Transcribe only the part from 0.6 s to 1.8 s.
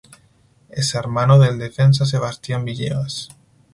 Es hermano del